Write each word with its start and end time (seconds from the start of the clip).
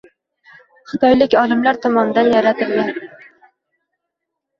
xitoylik 0.93 1.35
olimlar 1.41 1.79
tomonidan 1.83 2.31
yaratilgan 2.37 2.89